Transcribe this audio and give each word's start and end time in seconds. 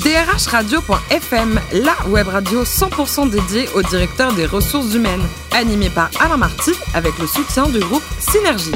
drhradio.fm, 0.00 1.60
la 1.82 2.08
web 2.08 2.28
radio 2.28 2.62
100% 2.62 3.30
dédiée 3.30 3.68
au 3.74 3.82
directeur 3.82 4.32
des 4.32 4.46
ressources 4.46 4.94
humaines, 4.94 5.22
animée 5.52 5.90
par 5.90 6.10
Alain 6.20 6.36
Marty 6.36 6.72
avec 6.94 7.18
le 7.18 7.26
soutien 7.26 7.68
du 7.68 7.80
groupe 7.80 8.02
Synergie. 8.18 8.72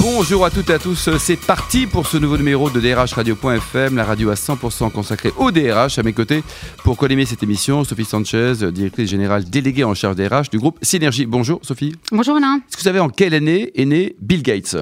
Bonjour 0.00 0.44
à 0.44 0.50
toutes 0.50 0.70
et 0.70 0.74
à 0.74 0.78
tous, 0.78 1.10
c'est 1.18 1.36
parti 1.36 1.86
pour 1.86 2.06
ce 2.06 2.16
nouveau 2.18 2.36
numéro 2.36 2.70
de 2.70 2.80
DRH 2.80 3.14
Radio.fm, 3.14 3.96
la 3.96 4.04
radio 4.04 4.30
à 4.30 4.34
100% 4.34 4.92
consacrée 4.92 5.32
au 5.36 5.50
DRH. 5.50 5.98
À 5.98 6.02
mes 6.02 6.12
côtés, 6.12 6.44
pour 6.84 6.96
collimer 6.96 7.26
cette 7.26 7.42
émission, 7.42 7.82
Sophie 7.84 8.04
Sanchez, 8.04 8.54
directrice 8.72 9.10
générale 9.10 9.44
déléguée 9.44 9.84
en 9.84 9.94
charge 9.94 10.16
des 10.16 10.28
RH 10.28 10.50
du 10.50 10.58
groupe 10.58 10.78
Synergie. 10.82 11.26
Bonjour 11.26 11.58
Sophie. 11.62 11.96
Bonjour 12.12 12.36
Alain. 12.36 12.56
Est-ce 12.58 12.76
que 12.76 12.80
vous 12.80 12.84
savez 12.84 13.00
en 13.00 13.08
quelle 13.08 13.34
année 13.34 13.72
est 13.74 13.86
né 13.86 14.14
Bill 14.20 14.42
Gates? 14.42 14.76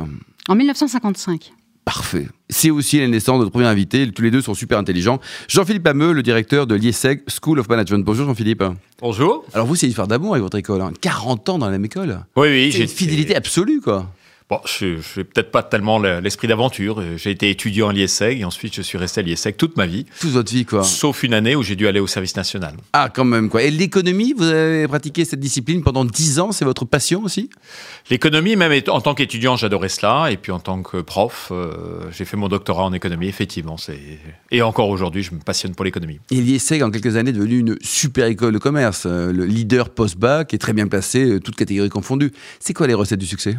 En 0.48 0.54
1955. 0.54 1.52
Parfait. 1.86 2.26
C'est 2.50 2.70
aussi 2.70 2.98
la 2.98 3.06
naissance 3.06 3.36
de 3.36 3.44
notre 3.44 3.52
premier 3.52 3.66
invité. 3.66 4.10
Tous 4.10 4.20
les 4.20 4.32
deux 4.32 4.40
sont 4.40 4.54
super 4.54 4.76
intelligents. 4.76 5.20
Jean-Philippe 5.46 5.86
Hameux, 5.86 6.12
le 6.12 6.24
directeur 6.24 6.66
de 6.66 6.74
l'IESEG 6.74 7.22
School 7.28 7.60
of 7.60 7.68
Management. 7.68 8.04
Bonjour 8.04 8.26
Jean-Philippe. 8.26 8.64
Bonjour. 9.00 9.44
Alors 9.54 9.68
vous, 9.68 9.76
c'est 9.76 9.86
une 9.86 9.90
histoire 9.90 10.08
d'amour 10.08 10.32
avec 10.32 10.42
votre 10.42 10.58
école. 10.58 10.82
40 11.00 11.48
hein. 11.48 11.52
ans 11.52 11.58
dans 11.58 11.66
la 11.66 11.70
même 11.70 11.84
école. 11.84 12.18
Oui, 12.34 12.48
oui. 12.48 12.70
J'ai 12.72 12.82
une 12.82 12.88
fidélité 12.88 13.36
absolue, 13.36 13.80
quoi. 13.80 14.12
Bon, 14.48 14.60
je 14.64 14.86
n'ai 15.16 15.24
peut-être 15.24 15.50
pas 15.50 15.64
tellement 15.64 15.98
l'esprit 15.98 16.46
d'aventure. 16.46 17.02
J'ai 17.16 17.32
été 17.32 17.50
étudiant 17.50 17.88
à 17.88 17.92
l'IESEG 17.92 18.40
et 18.40 18.44
ensuite 18.44 18.76
je 18.76 18.82
suis 18.82 18.96
resté 18.96 19.20
à 19.20 19.24
l'IESEG 19.24 19.56
toute 19.56 19.76
ma 19.76 19.86
vie. 19.86 20.06
Toute 20.20 20.30
votre 20.30 20.52
vie, 20.52 20.64
quoi. 20.64 20.84
Sauf 20.84 21.24
une 21.24 21.34
année 21.34 21.56
où 21.56 21.64
j'ai 21.64 21.74
dû 21.74 21.88
aller 21.88 21.98
au 21.98 22.06
service 22.06 22.36
national. 22.36 22.76
Ah, 22.92 23.10
quand 23.12 23.24
même, 23.24 23.48
quoi. 23.48 23.64
Et 23.64 23.72
l'économie, 23.72 24.34
vous 24.36 24.44
avez 24.44 24.86
pratiqué 24.86 25.24
cette 25.24 25.40
discipline 25.40 25.82
pendant 25.82 26.04
10 26.04 26.38
ans, 26.38 26.52
c'est 26.52 26.64
votre 26.64 26.84
passion 26.84 27.24
aussi? 27.24 27.50
L'économie, 28.08 28.54
même 28.54 28.72
en 28.86 29.00
tant 29.00 29.14
qu'étudiant, 29.14 29.56
j'adorais 29.56 29.88
cela. 29.88 30.30
Et 30.30 30.36
puis 30.36 30.52
en 30.52 30.60
tant 30.60 30.80
que 30.82 30.98
prof, 30.98 31.48
euh, 31.50 32.08
j'ai 32.12 32.24
fait 32.24 32.36
mon 32.36 32.46
doctorat 32.46 32.84
en 32.84 32.92
économie, 32.92 33.26
effectivement. 33.26 33.76
Et 34.52 34.62
encore 34.62 34.90
aujourd'hui, 34.90 35.24
je 35.24 35.34
me 35.34 35.40
passionne 35.40 35.74
pour 35.74 35.84
l'économie. 35.84 36.20
Et 36.30 36.40
l'IESEG, 36.40 36.84
en 36.84 36.92
quelques 36.92 37.16
années, 37.16 37.30
est 37.30 37.32
devenu 37.32 37.58
une 37.58 37.78
super 37.82 38.26
école 38.26 38.52
de 38.52 38.58
commerce. 38.58 39.06
Euh, 39.06 39.32
le 39.32 39.44
leader 39.44 39.90
post-bac 39.90 40.54
est 40.54 40.58
très 40.58 40.72
bien 40.72 40.86
placé, 40.86 41.24
euh, 41.24 41.40
toutes 41.40 41.56
catégories 41.56 41.88
confondues. 41.88 42.30
C'est 42.60 42.74
quoi 42.74 42.86
les 42.86 42.94
recettes 42.94 43.18
du 43.18 43.26
succès? 43.26 43.56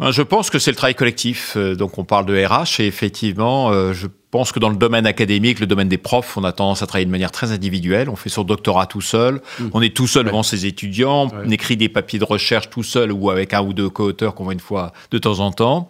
Je 0.00 0.22
pense 0.22 0.50
que 0.50 0.58
c'est 0.58 0.70
le 0.70 0.76
travail 0.76 0.94
collectif. 0.94 1.54
Euh, 1.56 1.74
donc, 1.74 1.98
on 1.98 2.04
parle 2.04 2.26
de 2.26 2.34
RH 2.34 2.80
et 2.80 2.86
effectivement, 2.86 3.70
euh, 3.70 3.92
je 3.92 4.08
pense 4.30 4.50
que 4.50 4.58
dans 4.58 4.68
le 4.68 4.76
domaine 4.76 5.06
académique, 5.06 5.60
le 5.60 5.66
domaine 5.66 5.88
des 5.88 5.98
profs, 5.98 6.36
on 6.36 6.42
a 6.42 6.52
tendance 6.52 6.82
à 6.82 6.86
travailler 6.86 7.06
de 7.06 7.10
manière 7.10 7.30
très 7.30 7.52
individuelle. 7.52 8.08
On 8.08 8.16
fait 8.16 8.28
son 8.28 8.42
doctorat 8.42 8.86
tout 8.86 9.00
seul. 9.00 9.40
Mmh. 9.60 9.64
On 9.72 9.82
est 9.82 9.94
tout 9.94 10.08
seul 10.08 10.26
devant 10.26 10.42
ses 10.42 10.66
étudiants. 10.66 11.28
On 11.32 11.50
écrit 11.50 11.76
des 11.76 11.88
papiers 11.88 12.18
de 12.18 12.24
recherche 12.24 12.70
tout 12.70 12.82
seul 12.82 13.12
ou 13.12 13.30
avec 13.30 13.54
un 13.54 13.62
ou 13.62 13.72
deux 13.72 13.88
co-auteurs 13.88 14.34
qu'on 14.34 14.44
voit 14.44 14.52
une 14.52 14.60
fois 14.60 14.92
de 15.12 15.18
temps 15.18 15.38
en 15.38 15.52
temps. 15.52 15.88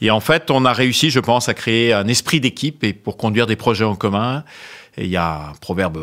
Et 0.00 0.10
en 0.12 0.20
fait, 0.20 0.50
on 0.52 0.64
a 0.64 0.72
réussi, 0.72 1.10
je 1.10 1.20
pense, 1.20 1.48
à 1.48 1.54
créer 1.54 1.92
un 1.92 2.06
esprit 2.06 2.40
d'équipe 2.40 2.84
et 2.84 2.92
pour 2.92 3.16
conduire 3.16 3.48
des 3.48 3.56
projets 3.56 3.84
en 3.84 3.96
commun. 3.96 4.44
Et 4.96 5.04
il 5.04 5.10
y 5.10 5.16
a 5.16 5.48
un 5.50 5.52
proverbe 5.60 5.98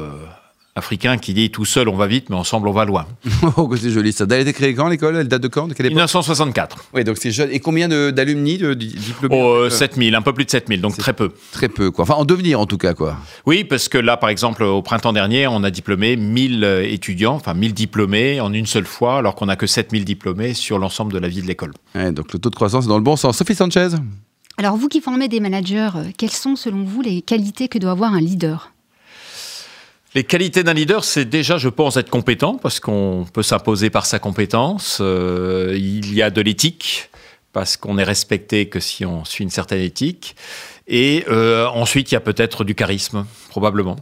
africain 0.78 1.18
qui 1.18 1.34
dit 1.34 1.50
tout 1.50 1.66
seul 1.66 1.90
on 1.90 1.96
va 1.96 2.08
vite, 2.08 2.30
mais 2.30 2.36
ensemble 2.36 2.68
on 2.68 2.72
va 2.72 2.86
loin. 2.86 3.06
oh, 3.58 3.70
c'est 3.76 3.90
joli 3.90 4.14
ça. 4.14 4.26
Elle 4.26 4.34
a 4.34 4.40
été 4.40 4.54
créée 4.54 4.74
quand 4.74 4.88
l'école? 4.88 5.16
Elle 5.18 5.28
date 5.28 5.42
de 5.42 5.48
quand? 5.48 5.68
De 5.68 5.74
quelle 5.74 5.88
1964. 5.88 6.86
Oui, 6.94 7.04
donc 7.04 7.18
c'est 7.20 7.32
jeune. 7.32 7.50
Et 7.52 7.60
combien 7.60 7.88
d'alumni, 7.88 8.58
de, 8.58 8.74
diplômés? 8.74 9.42
Oh, 9.42 9.70
7000, 9.70 10.16
un 10.16 10.22
peu 10.22 10.34
plus 10.34 10.46
de 10.46 10.52
7000, 10.52 10.82
donc 10.82 10.98
très 10.98 11.14
peu. 11.14 11.32
Très 11.52 11.70
peu, 11.70 11.92
quoi. 11.92 12.04
Enfin, 12.04 12.16
en 12.16 12.26
devenir 12.26 12.60
en 12.60 12.66
tout 12.66 12.78
cas, 12.78 12.94
quoi. 12.94 13.18
Oui, 13.46 13.64
parce 13.64 13.90
que 13.90 13.98
là, 13.98 14.18
par 14.18 14.30
exemple, 14.30 14.64
au 14.64 14.82
printemps 14.82 15.14
dernier, 15.14 15.48
on 15.48 15.64
a 15.64 15.72
diplômé 15.72 16.16
1000 16.16 16.64
euh, 16.64 16.84
étudiants, 16.84 17.36
enfin 17.36 17.54
1000 17.54 17.74
diplômés 17.74 18.40
en 18.40 18.54
une 18.54 18.66
seule 18.66 18.86
fois, 18.86 19.18
alors 19.18 19.36
qu'on 19.36 19.48
n'a 19.48 19.56
que 19.56 19.68
7000 19.68 20.06
diplômés 20.06 20.54
sur 20.54 20.80
l'ensemble 20.80 21.14
de 21.14 21.20
la 21.20 21.28
vie 21.28 21.42
de 21.42 21.48
l'école. 21.48 21.74
donc 21.96 22.34
le 22.34 22.40
taux 22.40 22.50
de 22.50 22.56
croissance 22.56 22.86
est 22.86 22.90
dans 22.90 22.98
le 22.98 23.04
bon 23.04 23.16
sens. 23.16 23.38
Sophie 23.38 23.56
Sanchez? 23.56 23.90
Alors 24.58 24.76
vous 24.76 24.88
qui 24.88 25.02
formez 25.02 25.28
des 25.28 25.40
managers, 25.40 25.90
euh, 25.96 26.10
quelles 26.18 26.32
sont 26.32 26.56
selon 26.56 26.84
vous 26.84 27.02
les 27.02 27.22
qualités 27.22 27.68
que 27.68 27.78
doit 27.78 27.92
avoir 27.92 28.14
un 28.14 28.20
leader? 28.20 28.72
Les 30.18 30.24
qualités 30.24 30.64
d'un 30.64 30.74
leader, 30.74 31.04
c'est 31.04 31.26
déjà, 31.26 31.60
je 31.60 31.70
pense, 31.70 31.96
être 31.96 32.10
compétent, 32.10 32.58
parce 32.58 32.80
qu'on 32.80 33.28
peut 33.32 33.44
s'imposer 33.44 33.92
par 33.92 34.08
sa 34.08 34.18
compétence. 34.18 34.98
Euh, 35.00 35.76
il 35.78 36.12
y 36.12 36.24
a 36.24 36.32
de 36.32 36.42
l'éthique, 36.42 37.12
parce 37.54 37.78
qu'on 37.78 38.00
est 38.00 38.04
respecté 38.04 38.68
que 38.68 38.80
si 38.80 39.06
on 39.06 39.26
suit 39.26 39.44
une 39.44 39.52
certaine 39.52 39.82
éthique. 39.82 40.36
Et 40.88 41.24
euh, 41.30 41.68
ensuite, 41.68 42.10
il 42.12 42.16
y 42.16 42.18
a 42.18 42.20
peut-être 42.20 42.64
du 42.64 42.74
charisme, 42.74 43.28
probablement. 43.50 43.96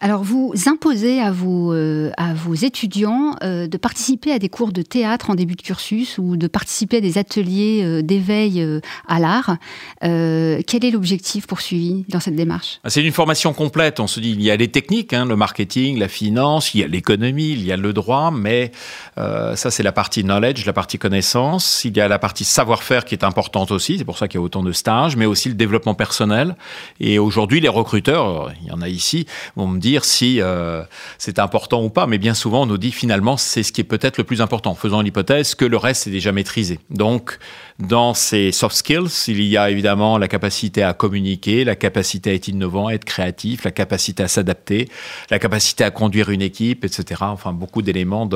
Alors, 0.00 0.22
vous 0.22 0.54
imposez 0.66 1.20
à 1.20 1.30
vos, 1.30 1.74
euh, 1.74 2.10
à 2.16 2.32
vos 2.32 2.54
étudiants 2.54 3.36
euh, 3.42 3.66
de 3.66 3.76
participer 3.76 4.32
à 4.32 4.38
des 4.38 4.48
cours 4.48 4.72
de 4.72 4.82
théâtre 4.82 5.28
en 5.28 5.34
début 5.34 5.56
de 5.56 5.62
cursus 5.62 6.16
ou 6.18 6.36
de 6.36 6.46
participer 6.46 6.98
à 6.98 7.00
des 7.00 7.18
ateliers 7.18 7.82
euh, 7.84 8.02
d'éveil 8.02 8.66
à 9.06 9.18
l'art. 9.18 9.56
quel 10.00 10.84
est 10.84 10.90
l'objectif 10.90 11.46
poursuivi 11.46 12.04
dans 12.08 12.20
cette 12.20 12.36
démarche? 12.36 12.80
Ah, 12.84 12.90
C'est 12.90 13.04
une 13.04 13.12
formation 13.12 13.52
complète. 13.52 14.00
On 14.00 14.06
se 14.06 14.20
dit, 14.20 14.30
il 14.30 14.42
y 14.42 14.50
a 14.50 14.56
les 14.56 14.68
techniques, 14.68 15.12
hein, 15.12 15.26
le 15.26 15.36
marketing, 15.36 15.98
la 15.98 16.08
finance, 16.08 16.74
il 16.74 16.80
y 16.80 16.84
a 16.84 16.86
l'économie, 16.86 17.50
il 17.50 17.64
y 17.64 17.72
a 17.72 17.76
le 17.76 17.92
droit, 17.92 18.30
mais 18.30 18.72
ça, 19.16 19.70
c'est 19.70 19.82
la 19.82 19.92
partie 19.92 20.22
knowledge, 20.22 20.64
la 20.64 20.72
partie 20.72 20.98
connaissance. 20.98 21.84
Il 21.84 21.96
y 21.96 22.00
a 22.00 22.08
la 22.08 22.18
partie 22.18 22.44
savoir-faire 22.44 23.04
qui 23.04 23.14
est 23.14 23.24
importante 23.24 23.70
aussi. 23.70 23.98
C'est 23.98 24.04
pour 24.04 24.16
ça 24.16 24.28
qu'il 24.28 24.38
y 24.38 24.42
a 24.42 24.44
autant 24.44 24.62
de 24.62 24.72
stages, 24.72 25.16
mais 25.16 25.26
aussi 25.26 25.48
le 25.48 25.54
développement 25.54 25.94
personnel. 25.94 26.56
Et 27.00 27.18
aujourd'hui, 27.18 27.60
les 27.60 27.68
recruteurs, 27.68 28.50
il 28.62 28.68
y 28.68 28.72
en 28.72 28.80
a 28.80 28.88
ici, 28.88 29.26
vont 29.56 29.66
me 29.66 29.78
dire 29.78 30.04
si 30.04 30.40
euh, 30.40 30.82
c'est 31.18 31.38
important 31.38 31.82
ou 31.82 31.90
pas, 31.90 32.06
mais 32.06 32.18
bien 32.18 32.34
souvent 32.34 32.62
on 32.62 32.66
nous 32.66 32.78
dit 32.78 32.92
finalement 32.92 33.36
c'est 33.36 33.62
ce 33.62 33.72
qui 33.72 33.80
est 33.80 33.84
peut-être 33.84 34.18
le 34.18 34.24
plus 34.24 34.40
important, 34.40 34.74
faisant 34.74 35.00
l'hypothèse 35.00 35.54
que 35.54 35.64
le 35.64 35.76
reste 35.76 36.06
est 36.06 36.10
déjà 36.10 36.32
maîtrisé. 36.32 36.78
Donc 36.90 37.38
dans 37.78 38.14
ces 38.14 38.52
soft 38.52 38.76
skills, 38.76 39.08
il 39.28 39.42
y 39.42 39.56
a 39.56 39.70
évidemment 39.70 40.18
la 40.18 40.28
capacité 40.28 40.82
à 40.82 40.92
communiquer, 40.92 41.64
la 41.64 41.76
capacité 41.76 42.30
à 42.30 42.34
être 42.34 42.48
innovant, 42.48 42.88
à 42.88 42.92
être 42.92 43.04
créatif, 43.04 43.64
la 43.64 43.70
capacité 43.70 44.22
à 44.22 44.28
s'adapter, 44.28 44.88
la 45.30 45.38
capacité 45.38 45.84
à 45.84 45.90
conduire 45.90 46.30
une 46.30 46.42
équipe, 46.42 46.84
etc. 46.84 47.22
Enfin 47.22 47.52
beaucoup 47.52 47.82
d'éléments 47.82 48.28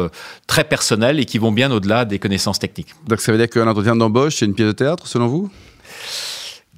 très 0.47 0.65
personnels 0.65 1.21
et 1.21 1.25
qui 1.25 1.39
vont 1.39 1.53
bien 1.53 1.71
au-delà 1.71 2.05
des 2.05 2.19
connaissances 2.19 2.59
techniques. 2.59 2.95
Donc 3.07 3.21
ça 3.21 3.33
veut 3.33 3.39
dire 3.39 3.49
qu'un 3.49 3.69
entretien 3.69 3.97
d'embauche, 3.97 4.37
c'est 4.37 4.47
une 4.47 4.55
pièce 4.55 4.69
de 4.69 4.73
théâtre 4.73 5.07
selon 5.07 5.27
vous? 5.27 5.51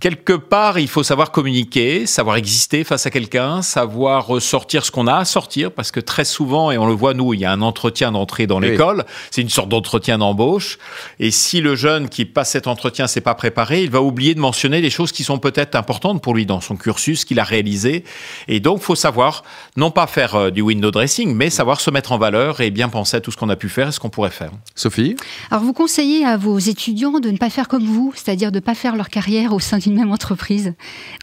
Quelque 0.01 0.34
part, 0.34 0.79
il 0.79 0.89
faut 0.89 1.03
savoir 1.03 1.31
communiquer, 1.31 2.07
savoir 2.07 2.37
exister 2.37 2.84
face 2.84 3.07
à 3.07 3.11
quelqu'un, 3.11 3.62
savoir 3.62 4.27
ressortir 4.27 4.84
ce 4.84 4.91
qu'on 4.91 5.07
a 5.07 5.15
à 5.15 5.25
sortir, 5.25 5.73
parce 5.73 5.91
que 5.91 6.01
très 6.01 6.25
souvent, 6.25 6.71
et 6.71 6.79
on 6.79 6.87
le 6.87 6.93
voit 6.93 7.15
nous, 7.15 7.34
il 7.34 7.41
y 7.41 7.45
a 7.45 7.53
un 7.53 7.62
entretien 7.62 8.12
d'entrée 8.12 8.47
dans 8.47 8.61
l'école, 8.61 9.05
c'est 9.31 9.43
une 9.43 9.49
sorte 9.49 9.69
d'entretien 9.69 10.19
d'embauche, 10.19 10.79
et 11.19 11.31
si 11.31 11.61
le 11.61 11.77
jeune 11.77 12.09
qui 12.09 12.25
passe 12.25 12.51
cet 12.51 12.67
entretien 12.67 13.07
s'est 13.07 13.21
pas 13.21 13.34
préparé, 13.34 13.83
il 13.83 13.91
va 13.91 14.03
oublier 14.03 14.34
de 14.34 14.41
mentionner 14.41 14.81
les 14.81 14.91
choses 14.91 15.12
qui 15.12 15.25
sont 15.25 15.39
peut-être 15.39 15.75
importantes 15.75 16.23
pour 16.23 16.34
lui 16.34 16.47
dans 16.47 16.61
son 16.61 16.77
cursus 16.77 17.25
qu'il 17.25 17.41
a 17.41 17.45
réalisé, 17.45 18.05
et 18.49 18.61
donc 18.61 18.81
faut 18.81 18.95
savoir 18.95 19.45
non 19.77 19.91
pas 19.91 20.07
faire 20.07 20.34
euh, 20.34 20.51
du 20.51 20.61
window 20.61 20.91
dressing, 20.91 21.34
mais 21.34 21.51
savoir 21.51 21.81
se 21.81 21.91
mettre 21.91 22.13
en 22.13 22.19
valeur 22.19 22.61
et 22.61 22.71
bien 22.71 22.89
penser 22.89 23.17
à 23.17 23.21
tout 23.21 23.31
ce 23.31 23.37
qu'on 23.37 23.49
a 23.49 23.57
pu 23.57 23.69
faire 23.69 23.89
et 23.89 23.93
ce 23.93 24.01
qu'on 24.01 24.11
pourrait 24.11 24.31
faire. 24.31 24.51
Sophie? 24.75 25.17
Alors 25.51 25.65
vous 25.65 25.73
conseillez 25.73 26.25
à 26.25 26.37
vos 26.37 26.59
étudiants 26.59 27.19
de 27.21 27.31
ne 27.31 27.39
pas 27.39 27.51
faire 27.51 27.69
comme 27.69 27.84
vous, 27.84 28.13
c'est-à-dire 28.15 28.53
de 28.53 28.57
ne 28.57 28.61
pas 28.61 28.75
faire 28.75 28.97
leur 28.97 29.09
carrière 29.09 29.53
au 29.53 29.61
sein 29.61 29.78
d'une 29.87 29.99
même 29.99 30.13
entreprise. 30.13 30.75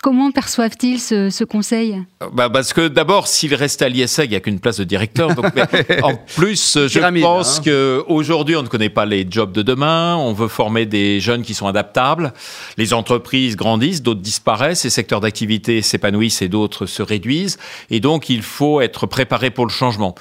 Comment 0.02 0.32
perçoivent-ils 0.32 1.00
ce, 1.00 1.44
conseil? 1.44 2.02
Bah 2.34 2.50
Parce 2.50 2.74
que 2.74 2.88
d'abord, 2.88 3.28
s'il 3.28 3.54
reste 3.54 3.82
à 3.82 3.90
l'ISEG, 3.90 4.26
il 4.26 4.30
n'y 4.32 4.36
a 4.36 4.40
qu'une 4.40 4.60
place 4.60 4.78
de 4.78 4.84
directeur. 4.84 5.36
Donc, 5.36 5.46
en 6.04 6.16
plus, 6.36 6.78
je 6.88 7.22
pense 7.22 7.60
hein. 7.60 7.62
qu'aujourd'hui, 7.66 8.56
on 8.56 8.64
ne 8.64 8.68
connaît 8.68 8.90
pas 8.90 9.06
les 9.06 9.28
jobs 9.30 9.52
de 9.52 9.62
demain. 9.62 10.16
On 10.16 10.34
veut 10.34 10.48
former 10.48 10.86
des 10.86 11.20
jeunes 11.20 11.42
qui 11.42 11.54
sont 11.54 11.68
adaptables. 11.68 12.34
Les 12.78 12.94
entreprises 12.94 13.56
grandissent, 13.56 14.02
d'autres 14.02 14.22
disparaissent, 14.22 14.86
les 14.86 14.90
secteurs 14.90 15.20
d'activité 15.20 15.82
s'épanouissent 15.82 16.42
et 16.42 16.48
d'autres 16.48 16.86
se 16.86 17.02
réduisent. 17.02 17.58
Et 17.90 18.00
donc, 18.00 18.30
il 18.30 18.42
faut 18.42 18.80
être 18.82 19.08
préparé 19.08 19.50
pour 19.50 19.66
le 19.66 19.72
changement 19.72 20.16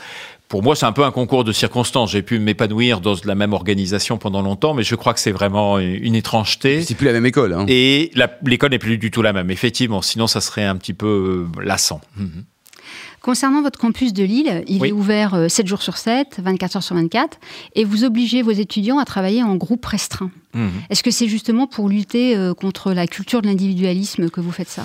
pour 0.53 0.63
moi, 0.63 0.77
c'est 0.77 0.85
un 0.85 0.93
peu 0.93 1.03
un 1.03 1.13
concours 1.13 1.45
de 1.45 1.53
circonstances. 1.53 2.11
J'ai 2.11 2.21
pu 2.21 2.39
m'épanouir 2.39 3.01
dans 3.01 3.15
la 3.25 3.35
même 3.35 3.55
organisation 3.55 4.19
pendant 4.19 4.43
longtemps, 4.43 4.75
mais 4.75 4.83
je 4.83 4.95
crois 4.95 5.15
que 5.15 5.21
c'est 5.21 5.33
vraiment 5.33 5.79
une 5.79 6.15
étrangeté. 6.15 6.83
C'est 6.83 6.95
plus 6.95 7.07
la 7.07 7.15
même 7.15 7.25
école. 7.25 7.55
Hein. 7.55 7.65
Et 7.69 8.11
l'école 8.45 8.73
n'est 8.73 8.79
plus 8.79 8.99
du 8.99 9.11
tout 9.11 9.23
la 9.23 9.33
même, 9.33 9.51
effectivement. 9.51 10.03
Sinon, 10.03 10.27
ça 10.27 10.43
serait 10.43 10.67
un 10.67 10.77
petit 10.77 10.93
peu 10.93 11.49
euh, 11.57 11.63
lassant. 11.63 12.03
Mhm. 12.19 12.45
Concernant 13.23 13.63
votre 13.63 13.79
campus 13.79 14.13
de 14.13 14.25
Lille, 14.25 14.63
il 14.67 14.85
est 14.85 14.93
ouvert 14.93 15.47
7 15.49 15.65
euh, 15.65 15.69
jours 15.69 15.81
sur 15.81 15.97
7, 15.97 16.41
24 16.45 16.77
heures 16.77 16.83
sur 16.83 16.97
24, 16.97 17.39
et 17.75 17.85
vous 17.85 18.05
obligez 18.05 18.43
vos 18.43 18.51
étudiants 18.51 18.99
à 18.99 19.07
travailler 19.07 19.43
en 19.43 19.57
groupe 19.57 19.87
restreint. 19.87 20.31
Mhm. 20.53 20.71
Est-ce 20.91 21.03
que 21.03 21.11
c'est 21.11 21.29
justement 21.29 21.67
pour 21.67 21.89
lutter 21.89 22.37
euh, 22.37 22.53
contre 22.53 22.93
la 22.93 23.07
culture 23.07 23.41
de 23.41 23.47
l'individualisme 23.47 24.29
que 24.29 24.43
vous 24.43 24.53
faites 24.53 24.69
ça? 24.69 24.85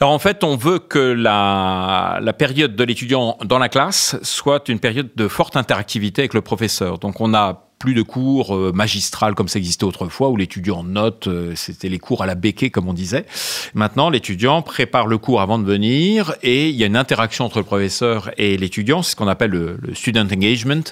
Alors 0.00 0.12
en 0.12 0.18
fait, 0.18 0.42
on 0.42 0.56
veut 0.56 0.80
que 0.80 0.98
la, 0.98 2.18
la 2.20 2.32
période 2.32 2.74
de 2.74 2.84
l'étudiant 2.84 3.38
dans 3.44 3.58
la 3.58 3.68
classe 3.68 4.18
soit 4.22 4.68
une 4.68 4.80
période 4.80 5.10
de 5.14 5.28
forte 5.28 5.56
interactivité 5.56 6.22
avec 6.22 6.34
le 6.34 6.40
professeur. 6.40 6.98
Donc 6.98 7.20
on 7.20 7.32
a 7.32 7.63
plus 7.78 7.94
de 7.94 8.02
cours 8.02 8.54
euh, 8.54 8.72
magistrales 8.72 9.34
comme 9.34 9.48
ça 9.48 9.58
existait 9.58 9.84
autrefois, 9.84 10.28
où 10.28 10.36
l'étudiant 10.36 10.82
note, 10.82 11.26
euh, 11.26 11.52
c'était 11.54 11.88
les 11.88 11.98
cours 11.98 12.22
à 12.22 12.26
la 12.26 12.34
béquée, 12.34 12.70
comme 12.70 12.88
on 12.88 12.94
disait. 12.94 13.26
Maintenant, 13.74 14.10
l'étudiant 14.10 14.62
prépare 14.62 15.06
le 15.06 15.18
cours 15.18 15.40
avant 15.40 15.58
de 15.58 15.64
venir 15.64 16.34
et 16.42 16.68
il 16.70 16.76
y 16.76 16.82
a 16.82 16.86
une 16.86 16.96
interaction 16.96 17.44
entre 17.44 17.58
le 17.58 17.64
professeur 17.64 18.30
et 18.38 18.56
l'étudiant, 18.56 19.02
c'est 19.02 19.12
ce 19.12 19.16
qu'on 19.16 19.28
appelle 19.28 19.50
le, 19.50 19.78
student 19.94 20.26
engagement. 20.32 20.82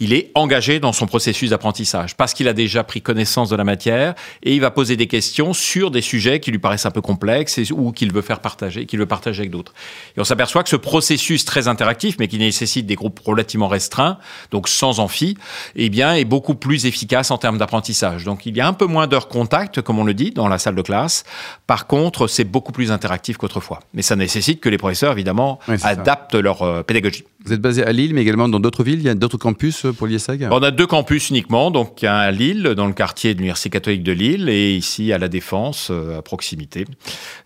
Il 0.00 0.12
est 0.12 0.30
engagé 0.34 0.80
dans 0.80 0.92
son 0.92 1.06
processus 1.06 1.50
d'apprentissage 1.50 2.16
parce 2.16 2.34
qu'il 2.34 2.48
a 2.48 2.52
déjà 2.52 2.84
pris 2.84 3.00
connaissance 3.00 3.48
de 3.48 3.56
la 3.56 3.64
matière 3.64 4.14
et 4.42 4.54
il 4.54 4.60
va 4.60 4.70
poser 4.70 4.96
des 4.96 5.06
questions 5.06 5.52
sur 5.52 5.90
des 5.90 6.02
sujets 6.02 6.40
qui 6.40 6.50
lui 6.50 6.58
paraissent 6.58 6.86
un 6.86 6.90
peu 6.90 7.00
complexes 7.00 7.60
ou 7.70 7.92
qu'il 7.92 8.12
veut 8.12 8.22
faire 8.22 8.40
partager, 8.40 8.86
qu'il 8.86 8.98
veut 8.98 9.06
partager 9.06 9.40
avec 9.40 9.50
d'autres. 9.50 9.72
Et 10.16 10.20
on 10.20 10.24
s'aperçoit 10.24 10.62
que 10.62 10.68
ce 10.68 10.76
processus 10.76 11.44
très 11.44 11.68
interactif, 11.68 12.16
mais 12.18 12.28
qui 12.28 12.38
nécessite 12.38 12.86
des 12.86 12.96
groupes 12.96 13.20
relativement 13.24 13.68
restreints, 13.68 14.18
donc 14.50 14.68
sans 14.68 15.00
amphi, 15.00 15.36
eh 15.76 15.88
bien, 15.88 16.14
beaucoup 16.30 16.54
plus 16.54 16.86
efficace 16.86 17.30
en 17.32 17.38
termes 17.38 17.58
d'apprentissage. 17.58 18.24
Donc, 18.24 18.46
il 18.46 18.56
y 18.56 18.60
a 18.60 18.66
un 18.66 18.72
peu 18.72 18.86
moins 18.86 19.08
d'heures 19.08 19.28
contact, 19.28 19.82
comme 19.82 19.98
on 19.98 20.04
le 20.04 20.14
dit, 20.14 20.30
dans 20.30 20.48
la 20.48 20.58
salle 20.58 20.76
de 20.76 20.82
classe. 20.82 21.24
Par 21.66 21.88
contre, 21.88 22.28
c'est 22.28 22.44
beaucoup 22.44 22.72
plus 22.72 22.92
interactif 22.92 23.36
qu'autrefois. 23.36 23.80
Mais 23.94 24.02
ça 24.02 24.14
nécessite 24.14 24.60
que 24.60 24.68
les 24.68 24.78
professeurs, 24.78 25.12
évidemment, 25.12 25.58
ça. 25.66 25.88
adaptent 25.88 26.36
leur 26.36 26.62
euh, 26.62 26.82
pédagogie. 26.82 27.24
Vous 27.46 27.54
êtes 27.54 27.60
basé 27.60 27.82
à 27.84 27.90
Lille, 27.92 28.12
mais 28.12 28.20
également 28.20 28.48
dans 28.48 28.60
d'autres 28.60 28.84
villes. 28.84 28.98
Il 28.98 29.04
y 29.04 29.08
a 29.08 29.14
d'autres 29.14 29.38
campus 29.38 29.86
pour 29.96 30.06
l'IESAG 30.06 30.46
On 30.50 30.62
a 30.62 30.70
deux 30.70 30.86
campus 30.86 31.30
uniquement, 31.30 31.70
donc 31.70 32.04
à 32.04 32.30
Lille, 32.30 32.62
dans 32.76 32.86
le 32.86 32.92
quartier 32.92 33.32
de 33.32 33.38
l'Université 33.38 33.70
catholique 33.70 34.02
de 34.02 34.12
Lille, 34.12 34.48
et 34.50 34.74
ici 34.76 35.10
à 35.12 35.16
la 35.18 35.28
Défense, 35.28 35.88
euh, 35.90 36.18
à 36.18 36.22
proximité. 36.22 36.84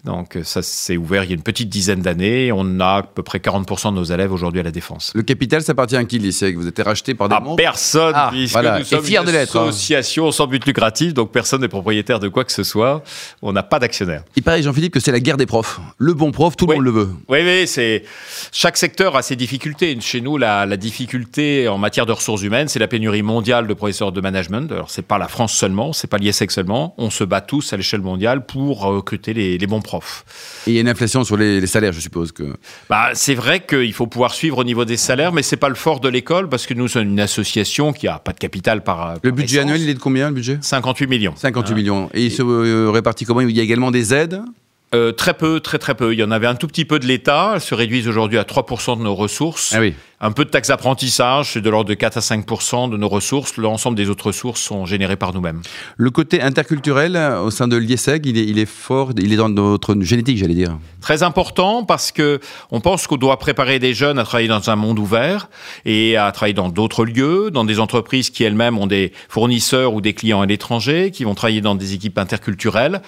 Donc 0.04 0.36
euh, 0.36 0.42
ça 0.42 0.62
s'est 0.62 0.96
ouvert 0.96 1.22
il 1.22 1.30
y 1.30 1.32
a 1.32 1.36
une 1.36 1.42
petite 1.42 1.68
dizaine 1.68 2.02
d'années. 2.02 2.50
On 2.52 2.80
a 2.80 2.96
à 2.96 3.02
peu 3.04 3.22
près 3.22 3.38
40% 3.38 3.90
de 3.90 3.94
nos 3.94 4.04
élèves 4.04 4.32
aujourd'hui 4.32 4.60
à 4.60 4.64
la 4.64 4.72
Défense. 4.72 5.12
Le 5.14 5.22
capital, 5.22 5.62
ça 5.62 5.72
appartient 5.72 5.96
à 5.96 6.04
qui 6.04 6.18
l'IESAG 6.18 6.56
Vous 6.56 6.66
êtes 6.66 6.82
racheté 6.82 7.14
par 7.14 7.28
des 7.28 7.36
À 7.36 7.40
mondes 7.40 7.56
personne, 7.56 8.14
Ah, 8.16 8.30
puisque 8.32 8.52
voilà. 8.52 8.78
nous 8.78 8.82
Et 8.82 8.88
sommes 8.88 9.06
une 9.06 9.16
hein. 9.28 9.34
association 9.42 10.32
sans 10.32 10.48
but 10.48 10.66
lucratif, 10.66 11.14
donc 11.14 11.30
personne 11.30 11.60
n'est 11.60 11.68
propriétaire 11.68 12.18
de 12.18 12.26
quoi 12.28 12.44
que 12.44 12.52
ce 12.52 12.64
soit. 12.64 13.04
On 13.42 13.52
n'a 13.52 13.62
pas 13.62 13.78
d'actionnaire. 13.78 14.24
Il 14.34 14.42
paraît, 14.42 14.60
Jean-Philippe, 14.62 14.92
que 14.94 15.00
c'est 15.00 15.12
la 15.12 15.20
guerre 15.20 15.36
des 15.36 15.46
profs. 15.46 15.78
Le 15.98 16.14
bon 16.14 16.32
prof, 16.32 16.56
tout 16.56 16.66
le 16.66 16.74
monde 16.74 16.84
le 16.84 16.90
veut. 16.90 17.08
Oui, 17.28 17.38
oui, 17.44 17.66
c'est 17.68 18.02
chaque 18.50 18.76
secteur 18.76 19.14
a 19.14 19.22
ses 19.22 19.36
difficultés. 19.36 19.83
Chez 20.00 20.22
nous, 20.22 20.38
la, 20.38 20.64
la 20.64 20.78
difficulté 20.78 21.68
en 21.68 21.76
matière 21.76 22.06
de 22.06 22.12
ressources 22.12 22.42
humaines, 22.42 22.68
c'est 22.68 22.78
la 22.78 22.88
pénurie 22.88 23.20
mondiale 23.22 23.66
de 23.66 23.74
professeurs 23.74 24.12
de 24.12 24.20
management. 24.22 24.72
Alors, 24.72 24.88
c'est 24.88 25.02
pas 25.06 25.18
la 25.18 25.28
France 25.28 25.52
seulement, 25.52 25.92
c'est 25.92 26.06
pas 26.06 26.16
l'ISEC 26.16 26.50
seulement. 26.50 26.94
On 26.96 27.10
se 27.10 27.22
bat 27.22 27.42
tous 27.42 27.70
à 27.74 27.76
l'échelle 27.76 28.00
mondiale 28.00 28.46
pour 28.46 28.80
recruter 28.80 29.34
les, 29.34 29.58
les 29.58 29.66
bons 29.66 29.82
profs. 29.82 30.24
Et 30.66 30.70
il 30.70 30.74
y 30.74 30.78
a 30.78 30.80
une 30.80 30.88
inflation 30.88 31.22
sur 31.22 31.36
les, 31.36 31.60
les 31.60 31.66
salaires, 31.66 31.92
je 31.92 32.00
suppose. 32.00 32.32
que. 32.32 32.54
Bah, 32.88 33.10
c'est 33.12 33.34
vrai 33.34 33.60
qu'il 33.60 33.92
faut 33.92 34.06
pouvoir 34.06 34.32
suivre 34.32 34.56
au 34.56 34.64
niveau 34.64 34.86
des 34.86 34.96
salaires, 34.96 35.32
mais 35.32 35.42
c'est 35.42 35.58
pas 35.58 35.68
le 35.68 35.74
fort 35.74 36.00
de 36.00 36.08
l'école 36.08 36.48
parce 36.48 36.66
que 36.66 36.72
nous 36.72 36.88
sommes 36.88 37.08
une 37.10 37.20
association 37.20 37.92
qui 37.92 38.08
a 38.08 38.18
pas 38.18 38.32
de 38.32 38.38
capital 38.38 38.82
par. 38.82 39.16
Le 39.22 39.32
budget 39.32 39.56
essence. 39.58 39.70
annuel, 39.70 39.82
il 39.82 39.90
est 39.90 39.94
de 39.94 39.98
combien, 39.98 40.28
le 40.28 40.34
budget? 40.34 40.56
58 40.62 41.06
millions. 41.08 41.34
58 41.36 41.74
millions. 41.74 42.08
Et 42.14 42.24
il 42.24 42.32
se 42.32 42.42
euh, 42.42 42.90
répartit 42.90 43.26
comment? 43.26 43.42
Il 43.42 43.50
y 43.50 43.60
a 43.60 43.62
également 43.62 43.90
des 43.90 44.14
aides? 44.14 44.40
Euh, 44.94 45.12
très 45.12 45.34
peu, 45.34 45.60
très 45.60 45.78
très 45.78 45.94
peu. 45.94 46.12
Il 46.12 46.18
y 46.20 46.22
en 46.22 46.30
avait 46.30 46.46
un 46.46 46.54
tout 46.54 46.68
petit 46.68 46.84
peu 46.84 46.98
de 46.98 47.06
l'État. 47.06 47.52
Elles 47.54 47.60
se 47.60 47.74
réduisent 47.74 48.08
aujourd'hui 48.08 48.38
à 48.38 48.44
3% 48.44 48.96
de 48.96 49.02
nos 49.02 49.14
ressources. 49.14 49.74
Ah. 49.74 49.80
Un 50.24 50.32
peu 50.32 50.46
de 50.46 50.48
taxe 50.48 50.68
d'apprentissage, 50.68 51.52
c'est 51.52 51.60
de 51.60 51.68
l'ordre 51.68 51.90
de 51.90 51.92
4 51.92 52.16
à 52.16 52.20
5% 52.20 52.88
de 52.88 52.96
nos 52.96 53.10
ressources. 53.10 53.58
L'ensemble 53.58 53.94
des 53.94 54.08
autres 54.08 54.28
ressources 54.28 54.62
sont 54.62 54.86
générées 54.86 55.16
par 55.16 55.34
nous-mêmes. 55.34 55.60
Le 55.98 56.10
côté 56.10 56.40
interculturel 56.40 57.14
euh, 57.14 57.42
au 57.42 57.50
sein 57.50 57.68
de 57.68 57.78
il 57.78 57.92
est, 57.92 58.44
il 58.46 58.58
est 58.58 58.64
fort, 58.64 59.10
il 59.18 59.34
est 59.34 59.36
dans 59.36 59.50
notre 59.50 59.94
génétique, 60.00 60.38
j'allais 60.38 60.54
dire. 60.54 60.78
Très 61.02 61.22
important 61.22 61.84
parce 61.84 62.10
que 62.10 62.40
on 62.70 62.80
pense 62.80 63.06
qu'on 63.06 63.18
doit 63.18 63.38
préparer 63.38 63.78
des 63.78 63.92
jeunes 63.92 64.18
à 64.18 64.24
travailler 64.24 64.48
dans 64.48 64.70
un 64.70 64.76
monde 64.76 64.98
ouvert 64.98 65.50
et 65.84 66.16
à 66.16 66.32
travailler 66.32 66.54
dans 66.54 66.70
d'autres 66.70 67.04
lieux, 67.04 67.50
dans 67.50 67.66
des 67.66 67.78
entreprises 67.78 68.30
qui 68.30 68.44
elles-mêmes 68.44 68.78
ont 68.78 68.86
des 68.86 69.12
fournisseurs 69.28 69.92
ou 69.92 70.00
des 70.00 70.14
clients 70.14 70.40
à 70.40 70.46
l'étranger, 70.46 71.10
qui 71.10 71.24
vont 71.24 71.34
travailler 71.34 71.60
dans 71.60 71.74
des 71.74 71.92
équipes 71.92 72.16
interculturelles. 72.16 73.02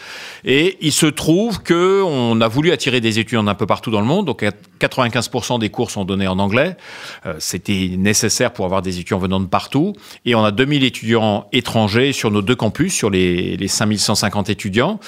Et 0.45 0.77
il 0.83 0.93
se 0.93 1.07
trouve 1.07 1.63
que 1.63 2.03
on 2.03 2.43
a 2.43 2.49
voulu 2.49 2.73
attirer 2.73 3.01
des 3.01 3.19
étudiants 3.19 3.45
d'un 3.45 3.55
peu 3.55 3.65
partout 3.65 3.91
dans 3.91 4.03
le 4.03 4.07
monde. 4.07 4.27
Donc 4.27 4.45
95% 4.81 5.59
des 5.59 5.71
cours 5.71 5.91
sont 5.91 6.05
donnés 6.05 6.29
en 6.29 6.39
anglais. 6.39 6.77
Euh, 7.27 7.35
C'était 7.39 7.91
nécessaire 7.99 8.53
pour 8.53 8.65
avoir 8.65 8.83
des 8.83 8.99
étudiants 8.99 9.19
venant 9.19 9.41
de 9.41 9.47
partout. 9.47 9.93
Et 10.25 10.35
on 10.35 10.45
a 10.45 10.51
2000 10.53 10.85
étudiants 10.85 11.47
étrangers 11.53 12.13
sur 12.13 12.31
nos 12.31 12.43
deux 12.43 12.57
campus, 12.57 12.95
sur 12.95 13.11
les, 13.11 13.57
les 13.57 13.69
5150 13.69 14.51
étudiants, 14.51 14.99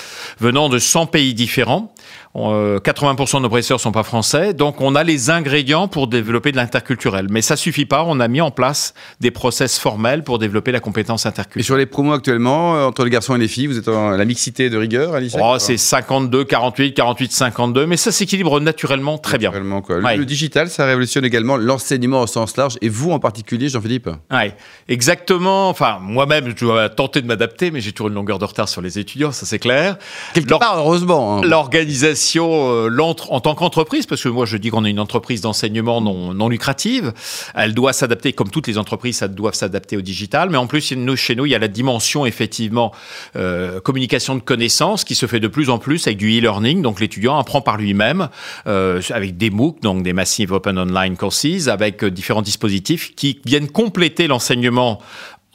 venant 0.41 0.69
de 0.69 0.79
100 0.79 1.07
pays 1.07 1.35
différents. 1.35 1.93
Euh, 2.37 2.79
80% 2.79 3.39
de 3.39 3.43
nos 3.43 3.49
professeurs 3.49 3.81
sont 3.81 3.91
pas 3.91 4.05
français, 4.05 4.55
donc 4.55 4.81
on 4.81 4.95
a 4.95 5.03
les 5.03 5.31
ingrédients 5.31 5.89
pour 5.89 6.07
développer 6.07 6.53
de 6.53 6.57
l'interculturel. 6.57 7.27
Mais 7.31 7.43
ça 7.43 7.57
suffit 7.57 7.87
pas. 7.87 8.05
On 8.07 8.21
a 8.21 8.29
mis 8.29 8.41
en 8.41 8.51
place 8.53 8.95
des 9.19 9.31
process 9.33 9.79
formels 9.79 10.23
pour 10.23 10.39
développer 10.39 10.71
la 10.71 10.79
compétence 10.79 11.25
Et 11.25 11.29
interculturelle. 11.29 11.65
sur 11.65 11.77
les 11.77 11.87
promos 11.87 12.13
actuellement, 12.13 12.77
euh, 12.77 12.85
entre 12.85 13.03
les 13.05 13.11
garçons 13.11 13.35
et 13.35 13.39
les 13.39 13.49
filles, 13.49 13.67
vous 13.67 13.79
êtes 13.79 13.89
en 13.89 14.11
la 14.11 14.25
mixité 14.25 14.71
de 14.71 14.77
rigueur 14.77 15.15
à 15.15 15.21
Oh, 15.41 15.57
c'est 15.59 15.77
52, 15.79 16.45
48, 16.45 16.95
48, 16.95 17.33
52, 17.33 17.87
mais 17.87 17.97
ça 17.97 18.13
s'équilibre 18.13 18.61
naturellement 18.61 19.19
très 19.19 19.39
bien. 19.39 19.49
Naturellement, 19.49 19.81
quoi. 19.83 19.97
Le- 19.97 20.05
Ouais. 20.05 20.17
Le 20.17 20.25
digital, 20.27 20.69
ça 20.71 20.85
révolutionne 20.87 21.25
également 21.25 21.57
l'enseignement 21.57 21.78
au 22.23 22.27
sens 22.27 22.57
large. 22.57 22.77
Et 22.83 22.89
vous 22.89 23.11
en 23.13 23.19
particulier, 23.19 23.69
Jean-Philippe 23.69 24.09
Ouais, 24.31 24.55
exactement. 24.89 25.69
Enfin, 25.69 25.99
moi-même, 26.01 26.49
je 26.57 26.65
dois 26.65 26.89
tenter 26.89 27.23
de 27.23 27.27
m'adapter, 27.27 27.71
mais 27.71 27.81
j'ai 27.81 27.93
toujours 27.93 28.09
une 28.09 28.15
longueur 28.15 28.39
de 28.39 28.45
retard 28.45 28.69
sur 28.69 28.81
les 28.83 28.99
étudiants, 28.99 29.33
ça 29.33 29.47
c'est 29.47 29.59
clair. 29.59 29.97
Quelque 30.35 30.51
L'or- 30.51 30.59
part, 30.61 30.79
heureusement. 30.79 31.39
hein. 31.39 31.43
L'organisation, 31.45 32.49
euh, 32.73 32.89
l'entre- 32.89 33.33
en 33.33 33.41
tant 33.41 33.55
qu'entreprise, 33.55 34.07
parce 34.07 34.23
que 34.23 34.29
moi 34.29 34.47
je 34.47 34.57
dis 34.57 34.71
qu'on 34.71 34.85
est 34.85 34.91
une 34.91 35.01
entreprise 35.01 35.41
d'enseignement 35.41 36.01
non, 36.01 36.35
non 36.35 36.49
lucrative, 36.49 37.13
elle 37.55 37.75
doit 37.75 37.93
s'adapter, 37.93 38.33
comme 38.33 38.51
toutes 38.51 38.67
les 38.67 38.79
entreprises, 38.79 39.19
ça 39.19 39.29
doivent 39.29 39.55
s'adapter 39.55 39.97
au 39.97 40.01
digital, 40.01 40.51
mais 40.51 40.57
en 40.59 40.67
plus 40.67 40.93
nous, 40.93 41.17
chez 41.17 41.35
nous, 41.37 41.47
il 41.47 41.51
y 41.53 41.55
a 41.55 41.59
la 41.59 41.69
dimension 41.69 42.27
effectivement 42.27 42.93
euh, 43.37 43.81
communication 43.81 44.35
de 44.35 44.41
connaissances 44.41 45.05
qui 45.05 45.15
se 45.15 45.27
fait 45.27 45.41
de 45.41 45.49
plus 45.49 45.71
en 45.71 45.79
plus 45.79 46.07
avec 46.07 46.19
du 46.19 46.37
e-learning, 46.39 46.83
donc 46.83 47.01
l'étudiant 47.01 47.39
apprend 47.39 47.61
par 47.61 47.77
lui-même 47.77 48.29
euh, 48.67 49.01
avec 49.11 49.37
des 49.37 49.51
MOOC, 49.51 49.81
donc 49.83 50.03
des 50.03 50.13
Massive 50.13 50.53
Open 50.53 50.79
Online 50.79 51.17
Courses, 51.17 51.68
avec 51.69 52.03
euh, 52.03 52.11
différents 52.11 52.43
dispositifs 52.43 53.15
qui 53.15 53.41
viennent 53.45 53.71
compléter 53.71 54.27
l'enseignement 54.27 55.01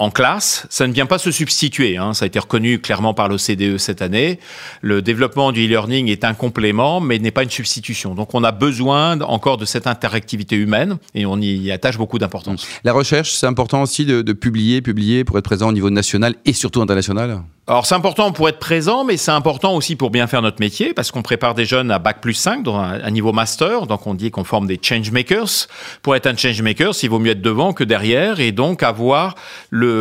en 0.04 0.12
classe, 0.12 0.68
ça 0.70 0.86
ne 0.86 0.94
vient 0.94 1.06
pas 1.06 1.18
se 1.18 1.32
substituer. 1.32 1.98
hein. 1.98 2.14
Ça 2.14 2.26
a 2.26 2.28
été 2.28 2.38
reconnu 2.38 2.80
clairement 2.80 3.14
par 3.14 3.30
l'OCDE 3.30 3.78
cette 3.78 4.02
année. 4.02 4.40
Le 4.82 5.02
développement 5.02 5.52
du 5.52 5.66
e-learning 5.66 6.10
est 6.10 6.26
un 6.26 6.34
complément, 6.34 7.00
mais 7.00 7.20
n'est 7.20 7.32
pas 7.32 7.44
une 7.44 7.50
substitution. 7.50 8.14
Donc 8.14 8.34
on 8.34 8.44
a 8.44 8.52
besoin 8.52 9.20
encore 9.22 9.58
de 9.58 9.66
cette 9.66 9.88
interactivité 9.88 10.56
humaine 10.58 10.98
et 11.16 11.26
on 11.26 11.38
y 11.38 11.72
attache 11.72 11.98
beaucoup 11.98 12.20
d'importance. 12.20 12.68
La 12.84 12.92
recherche, 12.94 13.32
c'est 13.32 13.48
important 13.48 13.82
aussi 13.82 14.06
de, 14.06 14.22
de 14.22 14.34
publier, 14.34 14.82
publier 14.82 15.24
pour 15.24 15.38
être 15.38 15.46
présent 15.46 15.70
au 15.70 15.74
niveau 15.74 15.90
national 15.90 16.36
et 16.46 16.54
surtout 16.54 16.82
international? 16.82 17.42
Alors 17.66 17.86
c'est 17.86 17.96
important 17.96 18.34
pour 18.34 18.50
être 18.50 18.60
présent, 18.60 19.06
mais 19.06 19.16
c'est 19.16 19.32
important 19.32 19.74
aussi 19.74 19.96
pour 19.96 20.10
bien 20.10 20.28
faire 20.28 20.42
notre 20.42 20.60
métier, 20.60 20.94
parce 20.94 21.12
qu'on 21.12 21.22
prépare 21.22 21.54
des 21.54 21.64
jeunes 21.64 21.92
à 21.92 21.98
Bac 21.98 22.20
plus 22.20 22.34
5, 22.34 22.62
dans 22.62 22.78
un, 22.78 23.02
un 23.02 23.10
niveau 23.10 23.32
master, 23.32 23.88
donc 23.88 24.06
on 24.06 24.16
dit 24.16 24.32
qu'on 24.32 24.44
forme 24.44 24.68
des 24.68 24.78
change 24.82 25.12
makers. 25.12 25.70
Pour 26.02 26.14
être 26.18 26.28
un 26.28 26.36
change 26.36 26.62
maker, 26.62 26.92
il 27.02 27.10
vaut 27.10 27.20
mieux 27.20 27.32
être 27.32 27.42
devant 27.42 27.72
que 27.72 27.86
derrière, 27.86 28.42
et 28.42 28.52
donc 28.52 28.84
avoir 28.84 29.36
le, 29.70 29.93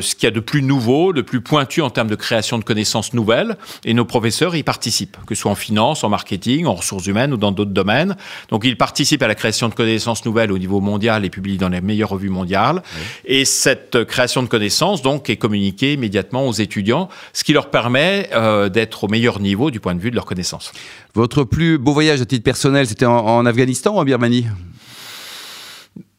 ce 0.00 0.14
qu'il 0.14 0.24
y 0.24 0.26
a 0.26 0.30
de 0.30 0.40
plus 0.40 0.62
nouveau, 0.62 1.12
de 1.12 1.22
plus 1.22 1.40
pointu 1.40 1.82
en 1.82 1.90
termes 1.90 2.08
de 2.08 2.14
création 2.14 2.58
de 2.58 2.64
connaissances 2.64 3.12
nouvelles, 3.14 3.56
et 3.84 3.94
nos 3.94 4.04
professeurs 4.04 4.56
y 4.56 4.62
participent, 4.62 5.16
que 5.26 5.34
ce 5.34 5.42
soit 5.42 5.50
en 5.50 5.56
finance, 5.56 6.04
en 6.04 6.08
marketing, 6.08 6.66
en 6.66 6.74
ressources 6.74 7.06
humaines 7.06 7.32
ou 7.32 7.36
dans 7.36 7.52
d'autres 7.52 7.70
domaines. 7.70 8.16
Donc 8.48 8.64
ils 8.64 8.76
participent 8.76 9.22
à 9.22 9.28
la 9.28 9.34
création 9.34 9.68
de 9.68 9.74
connaissances 9.74 10.24
nouvelles 10.24 10.52
au 10.52 10.58
niveau 10.58 10.80
mondial 10.80 11.24
et 11.24 11.30
publient 11.30 11.58
dans 11.58 11.68
les 11.68 11.80
meilleures 11.80 12.10
revues 12.10 12.28
mondiales. 12.28 12.82
Et 13.24 13.44
cette 13.44 14.04
création 14.04 14.42
de 14.42 14.48
connaissances, 14.48 15.02
donc, 15.02 15.30
est 15.30 15.36
communiquée 15.36 15.94
immédiatement 15.94 16.46
aux 16.46 16.52
étudiants, 16.52 17.08
ce 17.32 17.44
qui 17.44 17.52
leur 17.52 17.70
permet 17.70 18.28
euh, 18.32 18.68
d'être 18.68 19.04
au 19.04 19.08
meilleur 19.08 19.40
niveau 19.40 19.70
du 19.70 19.80
point 19.80 19.94
de 19.94 20.00
vue 20.00 20.10
de 20.10 20.16
leurs 20.16 20.26
connaissances. 20.26 20.72
Votre 21.14 21.44
plus 21.44 21.78
beau 21.78 21.92
voyage 21.92 22.20
à 22.20 22.26
titre 22.26 22.44
personnel, 22.44 22.86
c'était 22.86 23.06
en, 23.06 23.18
en 23.18 23.46
Afghanistan 23.46 23.94
ou 23.94 23.98
en 23.98 24.04
Birmanie? 24.04 24.46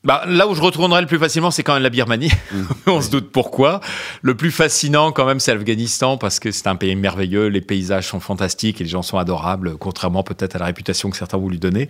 Bah, 0.03 0.23
là 0.25 0.47
où 0.47 0.55
je 0.55 0.61
retournerai 0.61 1.01
le 1.01 1.07
plus 1.07 1.19
facilement, 1.19 1.51
c'est 1.51 1.61
quand 1.61 1.75
même 1.75 1.83
la 1.83 1.91
Birmanie. 1.91 2.31
On 2.87 3.01
se 3.01 3.11
doute 3.11 3.31
pourquoi. 3.31 3.81
Le 4.23 4.35
plus 4.35 4.49
fascinant, 4.49 5.11
quand 5.11 5.25
même, 5.25 5.39
c'est 5.39 5.53
l'Afghanistan 5.53 6.17
parce 6.17 6.39
que 6.39 6.49
c'est 6.49 6.65
un 6.65 6.75
pays 6.75 6.95
merveilleux. 6.95 7.47
Les 7.47 7.61
paysages 7.61 8.07
sont 8.07 8.19
fantastiques 8.19 8.81
et 8.81 8.85
les 8.85 8.89
gens 8.89 9.03
sont 9.03 9.19
adorables, 9.19 9.77
contrairement 9.77 10.23
peut-être 10.23 10.55
à 10.55 10.59
la 10.59 10.65
réputation 10.65 11.11
que 11.11 11.17
certains 11.17 11.37
ont 11.37 11.41
voulu 11.41 11.59
donner. 11.59 11.87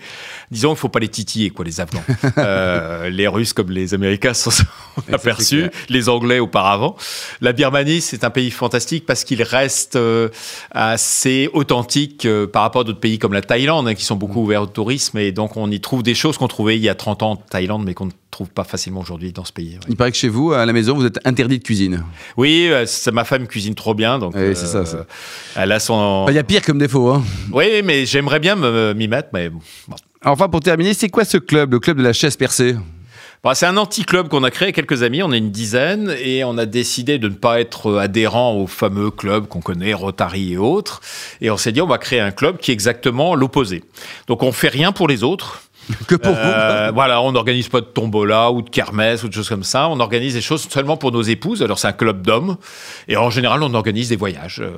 Disons, 0.51 0.73
il 0.73 0.77
faut 0.77 0.89
pas 0.89 0.99
les 0.99 1.07
titiller, 1.07 1.51
quoi, 1.51 1.63
les 1.65 1.79
Afghans. 1.79 2.03
Euh, 2.37 3.09
les 3.09 3.27
Russes 3.27 3.53
comme 3.53 3.71
les 3.71 3.93
Américains 3.93 4.33
sont 4.33 4.51
aperçus, 5.11 5.69
les 5.89 6.09
Anglais 6.09 6.39
auparavant. 6.39 6.95
La 7.39 7.51
Birmanie, 7.51 8.01
c'est 8.01 8.23
un 8.23 8.29
pays 8.29 8.51
fantastique 8.51 9.05
parce 9.05 9.23
qu'il 9.23 9.43
reste 9.43 9.95
euh, 9.95 10.29
assez 10.71 11.49
authentique 11.53 12.25
euh, 12.25 12.47
par 12.47 12.63
rapport 12.63 12.81
à 12.81 12.83
d'autres 12.83 12.99
pays 12.99 13.19
comme 13.19 13.33
la 13.33 13.41
Thaïlande, 13.41 13.87
hein, 13.87 13.93
qui 13.93 14.05
sont 14.05 14.15
beaucoup 14.15 14.41
ouverts 14.41 14.63
au 14.63 14.67
tourisme. 14.67 15.17
Et 15.17 15.31
donc, 15.31 15.57
on 15.57 15.69
y 15.69 15.79
trouve 15.81 16.03
des 16.03 16.15
choses 16.15 16.37
qu'on 16.37 16.47
trouvait 16.47 16.77
il 16.77 16.81
y 16.81 16.89
a 16.89 16.95
30 16.95 17.23
ans 17.23 17.31
en 17.31 17.35
Thaïlande, 17.35 17.83
mais 17.85 17.93
ne 18.00 18.00
trouve 18.41 18.53
pas 18.53 18.63
facilement 18.63 19.01
aujourd'hui 19.01 19.31
dans 19.31 19.45
ce 19.45 19.53
pays. 19.53 19.73
ouais. 19.75 19.79
Il 19.87 19.95
paraît 19.95 20.11
que 20.11 20.17
chez 20.17 20.27
vous, 20.29 20.51
à 20.51 20.65
la 20.65 20.73
maison, 20.73 20.95
vous 20.95 21.05
êtes 21.05 21.19
interdit 21.25 21.59
de 21.59 21.63
cuisine. 21.63 22.03
Oui, 22.37 22.67
euh, 22.71 22.85
ma 23.13 23.23
femme 23.23 23.47
cuisine 23.47 23.75
trop 23.75 23.93
bien, 23.93 24.17
donc 24.17 24.33
Oui, 24.35 24.55
c'est 24.55 24.65
ça, 24.65 24.83
ça. 24.85 25.05
elle 25.55 25.71
a 25.71 25.79
son. 25.79 26.25
Il 26.29 26.33
y 26.33 26.39
a 26.39 26.43
pire 26.43 26.63
comme 26.63 26.79
défaut. 26.79 27.09
Hein. 27.09 27.23
Oui, 27.53 27.81
mais 27.83 28.05
j'aimerais 28.07 28.39
bien 28.39 28.55
m'y 28.95 29.07
mettre, 29.07 29.29
mais 29.33 29.49
bon. 29.49 29.59
Enfin, 30.25 30.49
pour 30.49 30.59
terminer, 30.61 30.93
c'est 30.95 31.09
quoi 31.09 31.23
ce 31.23 31.37
club, 31.37 31.71
le 31.73 31.79
club 31.79 31.97
de 31.97 32.03
la 32.03 32.13
chaise 32.13 32.35
percée? 32.35 32.75
Bon, 33.43 33.53
c'est 33.55 33.65
un 33.65 33.77
anti-club 33.77 34.27
qu'on 34.27 34.43
a 34.43 34.51
créé 34.51 34.67
avec 34.67 34.75
quelques 34.75 35.01
amis, 35.03 35.21
on 35.23 35.31
est 35.31 35.37
une 35.39 35.49
dizaine, 35.51 36.15
et 36.23 36.43
on 36.43 36.57
a 36.59 36.65
décidé 36.67 37.17
de 37.19 37.27
ne 37.27 37.33
pas 37.33 37.59
être 37.59 37.95
adhérent 37.97 38.53
au 38.55 38.67
fameux 38.67 39.09
club 39.11 39.47
qu'on 39.47 39.61
connaît, 39.61 39.93
Rotary 39.93 40.53
et 40.53 40.57
autres. 40.57 41.01
Et 41.41 41.49
on 41.51 41.57
s'est 41.57 41.71
dit, 41.71 41.81
on 41.81 41.87
va 41.87 41.97
créer 41.97 42.19
un 42.19 42.31
club 42.31 42.57
qui 42.57 42.69
est 42.71 42.73
exactement 42.73 43.33
l'opposé. 43.35 43.83
Donc 44.27 44.43
on 44.43 44.51
fait 44.51 44.67
rien 44.69 44.91
pour 44.91 45.07
les 45.07 45.23
autres. 45.23 45.63
Que 46.07 46.15
pour 46.15 46.33
vous. 46.33 46.37
Euh, 46.39 46.91
voilà, 46.93 47.21
on 47.21 47.31
n'organise 47.31 47.67
pas 47.69 47.81
de 47.81 47.85
tombola 47.85 48.51
ou 48.51 48.61
de 48.61 48.69
kermesse 48.69 49.23
ou 49.23 49.27
de 49.27 49.33
choses 49.33 49.49
comme 49.49 49.63
ça. 49.63 49.87
On 49.89 49.99
organise 49.99 50.33
des 50.33 50.41
choses 50.41 50.67
seulement 50.69 50.97
pour 50.97 51.11
nos 51.11 51.21
épouses. 51.21 51.61
Alors 51.63 51.79
c'est 51.79 51.87
un 51.87 51.93
club 51.93 52.21
d'hommes 52.25 52.57
et 53.07 53.17
en 53.17 53.29
général 53.29 53.61
on 53.63 53.73
organise 53.73 54.09
des 54.09 54.15
voyages. 54.15 54.59
Euh, 54.61 54.69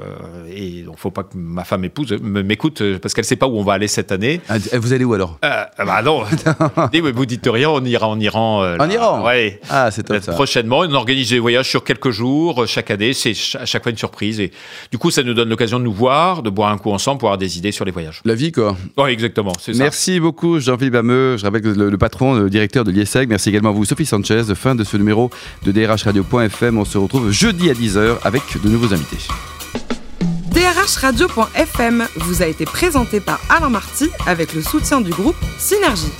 et 0.55 0.81
donc 0.83 0.97
faut 0.97 1.11
pas 1.11 1.23
que 1.23 1.35
ma 1.35 1.63
femme 1.63 1.83
épouse 1.85 2.11
me- 2.21 2.43
m'écoute 2.43 2.81
euh, 2.81 2.99
parce 2.99 3.13
qu'elle 3.13 3.25
sait 3.25 3.35
pas 3.35 3.47
où 3.47 3.57
on 3.57 3.63
va 3.63 3.73
aller 3.73 3.87
cette 3.87 4.11
année. 4.11 4.41
Ah, 4.49 4.55
Vous 4.73 4.93
allez 4.93 5.05
où 5.05 5.13
alors? 5.13 5.37
Euh, 5.45 5.63
bah 5.85 6.01
non, 6.01 6.23
vous 7.15 7.25
dites 7.25 7.47
rien, 7.51 7.69
on 7.69 7.83
ira 7.85 8.07
en 8.07 8.19
Iran. 8.19 8.63
euh, 8.63 8.75
En 8.79 8.85
là. 8.85 8.93
Iran? 8.93 9.23
Ouais. 9.25 9.59
Ah, 9.69 9.91
c'est 9.91 10.03
top 10.03 10.17
Euh, 10.17 10.21
ça. 10.21 10.33
Prochainement, 10.33 10.79
on 10.79 10.93
organise 10.93 11.29
des 11.29 11.39
voyages 11.39 11.69
sur 11.69 11.83
quelques 11.83 12.11
jours, 12.11 12.63
euh, 12.63 12.65
chaque 12.65 12.91
année. 12.91 13.13
C'est 13.13 13.33
à 13.59 13.65
chaque 13.65 13.83
fois 13.83 13.91
une 13.91 13.97
surprise. 13.97 14.39
Et 14.39 14.51
du 14.91 14.97
coup, 14.97 15.11
ça 15.11 15.23
nous 15.23 15.33
donne 15.33 15.49
l'occasion 15.49 15.79
de 15.79 15.83
nous 15.83 15.93
voir, 15.93 16.43
de 16.43 16.49
boire 16.49 16.71
un 16.71 16.77
coup 16.77 16.91
ensemble 16.91 17.19
pour 17.19 17.29
avoir 17.29 17.37
des 17.37 17.57
idées 17.57 17.71
sur 17.71 17.85
les 17.85 17.91
voyages. 17.91 18.21
La 18.25 18.35
vie, 18.35 18.51
quoi. 18.51 18.75
Oui, 18.97 19.09
exactement. 19.11 19.53
Ça. 19.59 19.71
Merci 19.75 20.19
beaucoup, 20.19 20.59
Jean-Philippe 20.59 20.95
Je 21.09 21.43
rappelle 21.43 21.61
que 21.61 21.69
le, 21.69 21.97
patron, 21.97 22.35
le 22.35 22.49
directeur 22.49 22.83
de 22.83 22.91
l'IESEG. 22.91 23.29
Merci 23.29 23.49
également 23.49 23.69
à 23.69 23.73
vous, 23.73 23.85
Sophie 23.85 24.05
Sanchez. 24.05 24.43
Fin 24.55 24.75
de 24.75 24.83
ce 24.83 24.97
numéro 24.97 25.29
de 25.63 25.71
DRH 25.71 26.03
Radio.fm. 26.03 26.77
On 26.77 26.85
se 26.85 26.97
retrouve 26.97 27.31
jeudi 27.31 27.69
à 27.69 27.73
10h 27.73 28.17
avec 28.23 28.43
de 28.63 28.69
nouveaux 28.69 28.93
invités. 28.93 29.17
DRH 30.51 30.97
Radio.fm 30.97 32.07
vous 32.17 32.41
a 32.41 32.45
été 32.45 32.65
présenté 32.65 33.19
par 33.19 33.39
Alain 33.49 33.69
Marty 33.69 34.09
avec 34.27 34.53
le 34.53 34.61
soutien 34.61 35.01
du 35.01 35.11
groupe 35.11 35.35
Synergie. 35.57 36.11